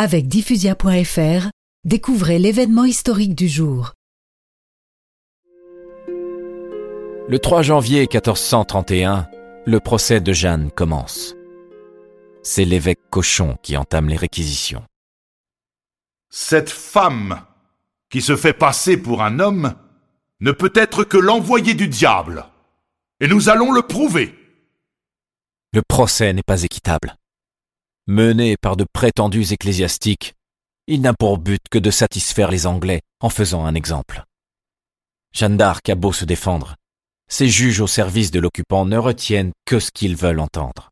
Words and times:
Avec 0.00 0.28
diffusia.fr, 0.28 1.48
découvrez 1.82 2.38
l'événement 2.38 2.84
historique 2.84 3.34
du 3.34 3.48
jour. 3.48 3.94
Le 7.26 7.36
3 7.36 7.62
janvier 7.62 8.02
1431, 8.02 9.28
le 9.66 9.80
procès 9.80 10.20
de 10.20 10.32
Jeanne 10.32 10.70
commence. 10.70 11.34
C'est 12.44 12.64
l'évêque 12.64 13.00
Cochon 13.10 13.58
qui 13.60 13.76
entame 13.76 14.08
les 14.08 14.14
réquisitions. 14.14 14.84
Cette 16.30 16.70
femme, 16.70 17.42
qui 18.08 18.20
se 18.20 18.36
fait 18.36 18.52
passer 18.52 18.98
pour 18.98 19.20
un 19.20 19.40
homme, 19.40 19.74
ne 20.38 20.52
peut 20.52 20.72
être 20.76 21.02
que 21.02 21.18
l'envoyé 21.18 21.74
du 21.74 21.88
diable. 21.88 22.44
Et 23.18 23.26
nous 23.26 23.48
allons 23.48 23.72
le 23.72 23.82
prouver. 23.82 24.32
Le 25.72 25.82
procès 25.82 26.32
n'est 26.32 26.42
pas 26.46 26.62
équitable. 26.62 27.16
Mené 28.10 28.56
par 28.56 28.78
de 28.78 28.86
prétendus 28.90 29.52
ecclésiastiques, 29.52 30.32
il 30.86 31.02
n'a 31.02 31.12
pour 31.12 31.36
but 31.36 31.60
que 31.70 31.78
de 31.78 31.90
satisfaire 31.90 32.50
les 32.50 32.66
Anglais 32.66 33.02
en 33.20 33.28
faisant 33.28 33.66
un 33.66 33.74
exemple. 33.74 34.24
Jeanne 35.34 35.58
d'Arc 35.58 35.86
a 35.90 35.94
beau 35.94 36.14
se 36.14 36.24
défendre, 36.24 36.76
ses 37.28 37.50
juges 37.50 37.82
au 37.82 37.86
service 37.86 38.30
de 38.30 38.40
l'occupant 38.40 38.86
ne 38.86 38.96
retiennent 38.96 39.52
que 39.66 39.78
ce 39.78 39.90
qu'ils 39.90 40.16
veulent 40.16 40.40
entendre. 40.40 40.88